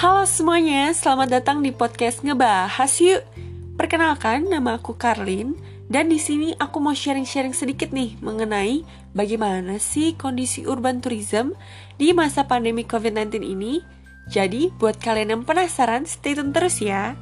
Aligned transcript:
Halo 0.00 0.24
semuanya, 0.24 0.96
selamat 0.96 1.28
datang 1.28 1.60
di 1.60 1.76
podcast 1.76 2.24
Ngebahas 2.24 2.88
Yuk. 3.04 3.20
Perkenalkan, 3.76 4.48
nama 4.48 4.80
aku 4.80 4.96
Karlin 4.96 5.52
dan 5.92 6.08
di 6.08 6.16
sini 6.16 6.56
aku 6.56 6.80
mau 6.80 6.96
sharing-sharing 6.96 7.52
sedikit 7.52 7.92
nih 7.92 8.16
mengenai 8.24 8.80
bagaimana 9.12 9.76
sih 9.76 10.16
kondisi 10.16 10.64
urban 10.64 11.04
tourism 11.04 11.52
di 12.00 12.16
masa 12.16 12.48
pandemi 12.48 12.80
COVID-19 12.88 13.44
ini. 13.44 13.84
Jadi, 14.24 14.72
buat 14.80 14.96
kalian 14.96 15.36
yang 15.36 15.42
penasaran, 15.44 16.08
stay 16.08 16.32
tune 16.32 16.56
terus 16.56 16.80
ya. 16.80 17.12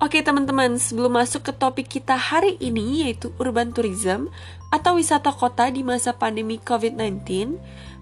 Oke 0.00 0.24
teman-teman, 0.24 0.80
sebelum 0.80 1.12
masuk 1.12 1.44
ke 1.44 1.52
topik 1.52 1.84
kita 1.84 2.16
hari 2.16 2.56
ini 2.56 3.04
yaitu 3.04 3.36
urban 3.36 3.68
tourism 3.68 4.32
atau 4.72 4.96
wisata 4.96 5.28
kota 5.28 5.68
di 5.68 5.84
masa 5.84 6.16
pandemi 6.16 6.56
COVID-19, 6.56 7.20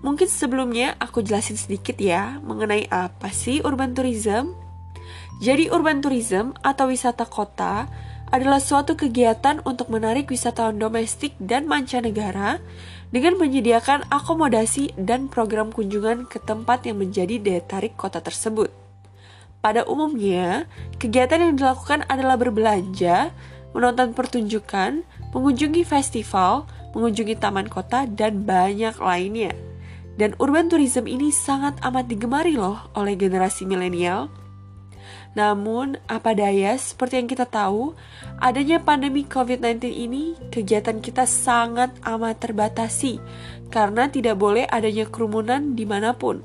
mungkin 0.07 0.29
sebelumnya 0.31 0.95
aku 1.03 1.27
jelasin 1.27 1.59
sedikit 1.59 1.99
ya 1.99 2.39
mengenai 2.47 2.87
apa 2.87 3.35
sih 3.35 3.59
urban 3.67 3.99
tourism. 3.99 4.55
Jadi 5.43 5.75
urban 5.75 5.99
tourism 5.99 6.55
atau 6.63 6.87
wisata 6.87 7.27
kota 7.27 7.91
adalah 8.31 8.63
suatu 8.63 8.95
kegiatan 8.95 9.59
untuk 9.67 9.91
menarik 9.91 10.31
wisatawan 10.31 10.79
domestik 10.79 11.35
dan 11.43 11.67
mancanegara 11.67 12.63
dengan 13.11 13.35
menyediakan 13.43 14.07
akomodasi 14.07 14.95
dan 14.95 15.27
program 15.27 15.75
kunjungan 15.75 16.31
ke 16.31 16.39
tempat 16.39 16.87
yang 16.87 17.03
menjadi 17.03 17.43
daya 17.43 17.63
tarik 17.67 17.99
kota 17.99 18.23
tersebut. 18.23 18.88
Pada 19.59 19.83
umumnya, 19.91 20.71
kegiatan 21.03 21.43
yang 21.43 21.55
dilakukan 21.59 22.07
adalah 22.07 22.39
berbelanja, 22.39 23.35
menonton 23.75 24.15
pertunjukan, 24.15 25.03
mengunjungi 25.35 25.83
festival, 25.83 26.71
mengunjungi 26.95 27.35
taman 27.37 27.67
kota, 27.67 28.07
dan 28.07 28.47
banyak 28.47 28.95
lainnya. 29.03 29.53
Dan 30.19 30.35
urban 30.43 30.67
tourism 30.67 31.07
ini 31.07 31.31
sangat 31.31 31.79
amat 31.83 32.11
digemari 32.11 32.59
loh 32.59 32.91
oleh 32.95 33.15
generasi 33.15 33.67
milenial. 33.67 34.31
Namun, 35.39 35.95
apa 36.11 36.35
daya, 36.35 36.75
seperti 36.75 37.23
yang 37.23 37.29
kita 37.31 37.47
tahu, 37.47 37.95
adanya 38.43 38.83
pandemi 38.83 39.23
COVID-19 39.23 39.87
ini, 39.87 40.35
kegiatan 40.51 40.99
kita 40.99 41.23
sangat 41.27 41.95
amat 42.03 42.43
terbatasi 42.43 43.23
karena 43.71 44.11
tidak 44.11 44.35
boleh 44.41 44.67
adanya 44.67 45.07
kerumunan 45.07 45.79
di 45.79 45.87
mana 45.87 46.17
pun. 46.17 46.43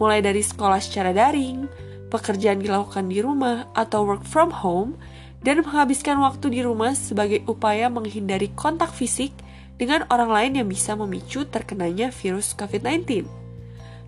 Mulai 0.00 0.18
dari 0.24 0.42
sekolah 0.42 0.82
secara 0.82 1.14
daring, 1.14 1.70
pekerjaan 2.12 2.60
dilakukan 2.60 3.08
di 3.08 3.24
rumah 3.24 3.72
atau 3.72 4.04
work 4.04 4.28
from 4.28 4.52
home, 4.52 5.00
dan 5.40 5.64
menghabiskan 5.64 6.20
waktu 6.20 6.52
di 6.52 6.60
rumah 6.60 6.92
sebagai 6.92 7.40
upaya 7.48 7.88
menghindari 7.88 8.52
kontak 8.52 8.92
fisik 8.92 9.32
dengan 9.80 10.04
orang 10.12 10.28
lain 10.28 10.52
yang 10.60 10.68
bisa 10.68 10.92
memicu 10.92 11.48
terkenanya 11.48 12.12
virus 12.12 12.52
COVID-19. 12.52 13.24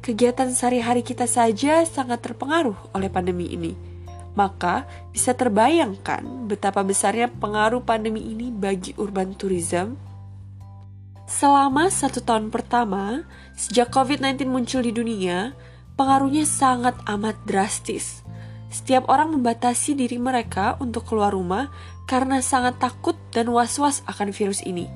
Kegiatan 0.04 0.52
sehari-hari 0.52 1.00
kita 1.00 1.24
saja 1.24 1.80
sangat 1.88 2.20
terpengaruh 2.20 2.76
oleh 2.92 3.08
pandemi 3.08 3.48
ini. 3.48 3.72
Maka 4.36 4.84
bisa 5.08 5.32
terbayangkan 5.32 6.44
betapa 6.44 6.84
besarnya 6.84 7.32
pengaruh 7.32 7.80
pandemi 7.80 8.20
ini 8.28 8.52
bagi 8.52 8.92
urban 9.00 9.32
tourism 9.32 9.96
Selama 11.24 11.88
satu 11.88 12.20
tahun 12.20 12.52
pertama, 12.52 13.24
sejak 13.56 13.88
COVID-19 13.88 14.44
muncul 14.44 14.84
di 14.84 14.92
dunia, 14.92 15.56
pengaruhnya 15.94 16.46
sangat 16.46 16.94
amat 17.06 17.38
drastis. 17.46 18.22
Setiap 18.70 19.06
orang 19.06 19.30
membatasi 19.30 19.94
diri 19.94 20.18
mereka 20.18 20.74
untuk 20.82 21.06
keluar 21.06 21.30
rumah 21.30 21.70
karena 22.10 22.42
sangat 22.42 22.82
takut 22.82 23.14
dan 23.30 23.50
was-was 23.54 24.02
akan 24.10 24.34
virus 24.34 24.60
ini. 24.66 24.90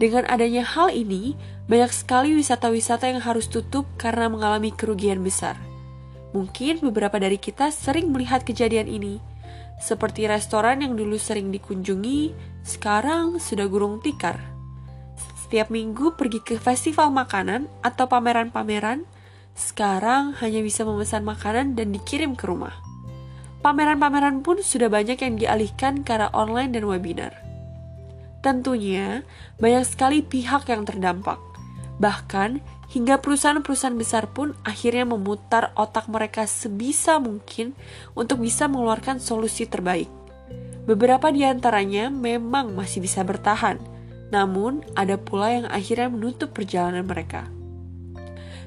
Dengan 0.00 0.24
adanya 0.28 0.64
hal 0.64 0.92
ini, 0.92 1.36
banyak 1.68 1.92
sekali 1.92 2.32
wisata-wisata 2.36 3.08
yang 3.08 3.20
harus 3.20 3.48
tutup 3.48 3.84
karena 4.00 4.32
mengalami 4.32 4.72
kerugian 4.72 5.20
besar. 5.20 5.60
Mungkin 6.32 6.80
beberapa 6.80 7.20
dari 7.20 7.36
kita 7.36 7.68
sering 7.68 8.08
melihat 8.08 8.44
kejadian 8.44 8.88
ini, 8.88 9.20
seperti 9.80 10.28
restoran 10.28 10.84
yang 10.84 10.92
dulu 10.92 11.16
sering 11.16 11.48
dikunjungi, 11.48 12.36
sekarang 12.64 13.40
sudah 13.40 13.64
gurung 13.64 14.00
tikar. 14.04 14.40
Setiap 15.40 15.72
minggu 15.72 16.14
pergi 16.14 16.44
ke 16.44 16.60
festival 16.60 17.10
makanan 17.10 17.66
atau 17.80 18.06
pameran-pameran, 18.06 19.08
sekarang 19.54 20.36
hanya 20.40 20.60
bisa 20.64 20.86
memesan 20.86 21.26
makanan 21.26 21.76
dan 21.76 21.92
dikirim 21.92 22.38
ke 22.38 22.48
rumah. 22.48 22.74
Pameran-pameran 23.60 24.40
pun 24.40 24.64
sudah 24.64 24.88
banyak 24.88 25.20
yang 25.20 25.34
dialihkan 25.36 26.00
ke 26.00 26.16
arah 26.16 26.32
online 26.32 26.72
dan 26.72 26.88
webinar. 26.88 27.36
Tentunya, 28.40 29.20
banyak 29.60 29.84
sekali 29.84 30.24
pihak 30.24 30.64
yang 30.72 30.88
terdampak. 30.88 31.36
Bahkan, 32.00 32.64
hingga 32.88 33.20
perusahaan-perusahaan 33.20 34.00
besar 34.00 34.32
pun 34.32 34.56
akhirnya 34.64 35.04
memutar 35.04 35.76
otak 35.76 36.08
mereka 36.08 36.48
sebisa 36.48 37.20
mungkin 37.20 37.76
untuk 38.16 38.40
bisa 38.40 38.64
mengeluarkan 38.64 39.20
solusi 39.20 39.68
terbaik. 39.68 40.08
Beberapa 40.88 41.28
di 41.28 41.44
antaranya 41.44 42.08
memang 42.08 42.72
masih 42.72 43.04
bisa 43.04 43.20
bertahan, 43.20 43.76
namun 44.32 44.80
ada 44.96 45.20
pula 45.20 45.52
yang 45.52 45.66
akhirnya 45.68 46.08
menutup 46.08 46.56
perjalanan 46.56 47.04
mereka. 47.04 47.46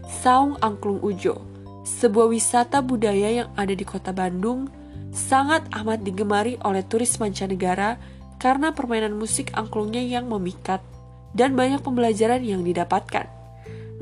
Saung 0.03 0.59
Angklung 0.59 0.99
Ujo, 0.99 1.39
sebuah 1.87 2.27
wisata 2.27 2.83
budaya 2.83 3.43
yang 3.43 3.49
ada 3.55 3.71
di 3.71 3.87
kota 3.87 4.11
Bandung, 4.11 4.67
sangat 5.15 5.63
amat 5.71 6.03
digemari 6.03 6.59
oleh 6.63 6.83
turis 6.83 7.15
mancanegara 7.21 7.95
karena 8.35 8.75
permainan 8.75 9.15
musik 9.15 9.55
angklungnya 9.55 10.03
yang 10.03 10.27
memikat 10.27 10.83
dan 11.31 11.55
banyak 11.55 11.79
pembelajaran 11.79 12.43
yang 12.43 12.61
didapatkan. 12.67 13.31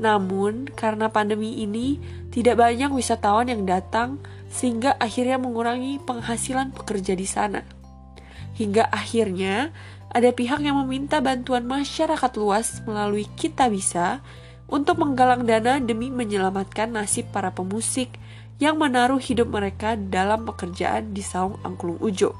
Namun, 0.02 0.66
karena 0.74 1.06
pandemi 1.12 1.62
ini, 1.62 2.02
tidak 2.34 2.58
banyak 2.58 2.90
wisatawan 2.90 3.46
yang 3.46 3.62
datang 3.62 4.18
sehingga 4.50 4.98
akhirnya 4.98 5.38
mengurangi 5.38 6.02
penghasilan 6.02 6.74
pekerja 6.74 7.14
di 7.14 7.28
sana. 7.28 7.62
Hingga 8.58 8.90
akhirnya, 8.90 9.70
ada 10.12 10.28
pihak 10.28 10.60
yang 10.60 10.76
meminta 10.82 11.22
bantuan 11.22 11.64
masyarakat 11.64 12.32
luas 12.36 12.82
melalui 12.84 13.24
Kita 13.32 13.70
Bisa 13.70 14.20
untuk 14.72 14.96
menggalang 14.96 15.44
dana 15.44 15.76
demi 15.76 16.08
menyelamatkan 16.08 16.96
nasib 16.96 17.28
para 17.28 17.52
pemusik 17.52 18.16
yang 18.56 18.80
menaruh 18.80 19.20
hidup 19.20 19.52
mereka 19.52 20.00
dalam 20.00 20.48
pekerjaan 20.48 21.12
di 21.12 21.20
saung 21.20 21.60
angklung 21.60 22.00
ujo. 22.00 22.32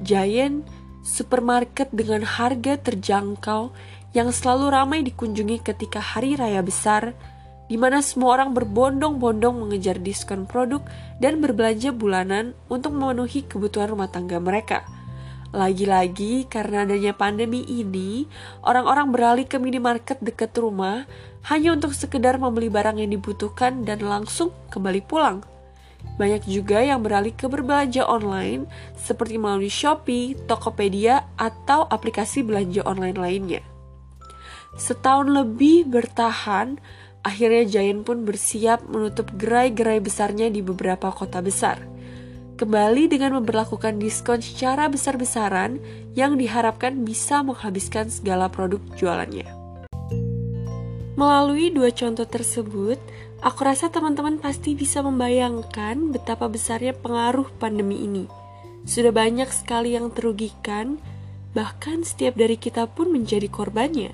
Giant, 0.00 0.64
supermarket 1.04 1.92
dengan 1.92 2.24
harga 2.24 2.80
terjangkau 2.80 3.68
yang 4.16 4.32
selalu 4.32 4.72
ramai 4.72 5.00
dikunjungi 5.04 5.60
ketika 5.60 6.00
hari 6.00 6.40
raya 6.40 6.64
besar, 6.64 7.12
di 7.68 7.76
mana 7.76 8.00
semua 8.00 8.40
orang 8.40 8.56
berbondong-bondong 8.56 9.68
mengejar 9.68 10.00
diskon 10.00 10.48
produk 10.48 10.80
dan 11.20 11.44
berbelanja 11.44 11.92
bulanan 11.92 12.56
untuk 12.72 12.96
memenuhi 12.96 13.44
kebutuhan 13.44 13.92
rumah 13.92 14.08
tangga 14.08 14.40
mereka– 14.40 14.80
lagi-lagi 15.48 16.44
karena 16.44 16.84
adanya 16.84 17.16
pandemi 17.16 17.64
ini, 17.64 18.28
orang-orang 18.60 19.08
beralih 19.08 19.46
ke 19.48 19.56
minimarket 19.56 20.20
dekat 20.20 20.52
rumah 20.60 21.08
hanya 21.48 21.72
untuk 21.72 21.96
sekedar 21.96 22.36
membeli 22.36 22.68
barang 22.68 23.00
yang 23.00 23.08
dibutuhkan 23.08 23.80
dan 23.88 24.04
langsung 24.04 24.52
kembali 24.68 25.00
pulang. 25.08 25.40
Banyak 26.20 26.46
juga 26.46 26.84
yang 26.84 27.00
beralih 27.00 27.32
ke 27.32 27.48
berbelanja 27.48 28.04
online 28.04 28.68
seperti 28.94 29.40
melalui 29.40 29.72
Shopee, 29.72 30.36
Tokopedia, 30.46 31.24
atau 31.40 31.88
aplikasi 31.88 32.44
belanja 32.44 32.84
online 32.84 33.18
lainnya. 33.18 33.62
Setahun 34.76 35.32
lebih 35.32 35.88
bertahan, 35.88 36.76
akhirnya 37.24 37.64
Giant 37.66 38.04
pun 38.04 38.22
bersiap 38.22 38.84
menutup 38.86 39.32
gerai-gerai 39.34 39.98
besarnya 39.98 40.52
di 40.52 40.60
beberapa 40.60 41.08
kota 41.10 41.40
besar– 41.40 41.80
kembali 42.58 43.06
dengan 43.06 43.38
memperlakukan 43.38 44.02
diskon 44.02 44.42
secara 44.42 44.90
besar-besaran 44.90 45.78
yang 46.18 46.34
diharapkan 46.34 47.06
bisa 47.06 47.46
menghabiskan 47.46 48.10
segala 48.10 48.50
produk 48.50 48.82
jualannya. 48.98 49.46
Melalui 51.14 51.70
dua 51.70 51.94
contoh 51.94 52.26
tersebut, 52.26 52.98
aku 53.38 53.60
rasa 53.62 53.90
teman-teman 53.94 54.42
pasti 54.42 54.74
bisa 54.74 54.98
membayangkan 55.06 56.10
betapa 56.10 56.50
besarnya 56.50 56.98
pengaruh 56.98 57.46
pandemi 57.62 58.02
ini. 58.02 58.26
Sudah 58.82 59.14
banyak 59.14 59.50
sekali 59.54 59.94
yang 59.94 60.10
terugikan, 60.10 60.98
bahkan 61.54 62.02
setiap 62.02 62.34
dari 62.34 62.58
kita 62.58 62.90
pun 62.90 63.14
menjadi 63.14 63.46
korbannya. 63.46 64.10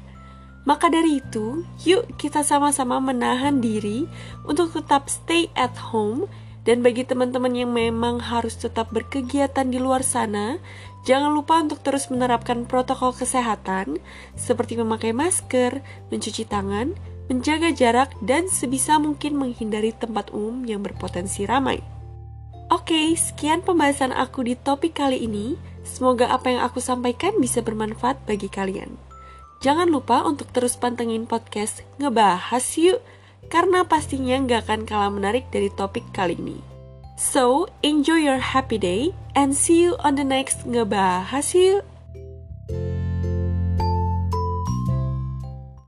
Maka 0.64 0.88
dari 0.88 1.20
itu, 1.20 1.60
yuk 1.84 2.16
kita 2.16 2.40
sama-sama 2.40 2.96
menahan 2.96 3.60
diri 3.60 4.08
untuk 4.48 4.72
tetap 4.72 5.12
stay 5.12 5.52
at 5.52 5.76
home 5.76 6.24
dan 6.64 6.80
bagi 6.80 7.04
teman-teman 7.04 7.52
yang 7.52 7.70
memang 7.70 8.20
harus 8.24 8.56
tetap 8.56 8.88
berkegiatan 8.88 9.68
di 9.68 9.76
luar 9.76 10.00
sana, 10.00 10.56
jangan 11.04 11.36
lupa 11.36 11.60
untuk 11.60 11.84
terus 11.84 12.08
menerapkan 12.08 12.64
protokol 12.64 13.12
kesehatan 13.12 14.00
seperti 14.32 14.80
memakai 14.80 15.12
masker, 15.12 15.84
mencuci 16.08 16.48
tangan, 16.48 16.96
menjaga 17.28 17.68
jarak, 17.72 18.16
dan 18.24 18.48
sebisa 18.48 18.96
mungkin 18.96 19.36
menghindari 19.36 19.92
tempat 19.92 20.32
umum 20.32 20.64
yang 20.64 20.80
berpotensi 20.80 21.44
ramai. 21.44 21.84
Oke, 22.72 23.12
sekian 23.12 23.60
pembahasan 23.60 24.10
aku 24.16 24.48
di 24.48 24.56
topik 24.56 24.96
kali 24.96 25.20
ini. 25.20 25.60
Semoga 25.84 26.32
apa 26.32 26.48
yang 26.48 26.64
aku 26.64 26.80
sampaikan 26.80 27.36
bisa 27.36 27.60
bermanfaat 27.60 28.24
bagi 28.24 28.48
kalian. 28.48 28.96
Jangan 29.60 29.92
lupa 29.92 30.24
untuk 30.24 30.48
terus 30.48 30.76
pantengin 30.80 31.28
podcast 31.28 31.84
Ngebahas 32.00 32.64
Yuk 32.80 33.00
karena 33.52 33.86
pastinya 33.86 34.36
nggak 34.40 34.68
akan 34.68 34.80
kalah 34.84 35.12
menarik 35.12 35.48
dari 35.54 35.70
topik 35.72 36.04
kali 36.10 36.36
ini. 36.36 36.58
So, 37.14 37.70
enjoy 37.86 38.26
your 38.26 38.42
happy 38.42 38.74
day 38.74 39.14
and 39.38 39.54
see 39.54 39.86
you 39.86 39.94
on 40.02 40.18
the 40.18 40.26
next 40.26 40.66
ngebahas 40.66 41.54
yuk. 41.54 41.93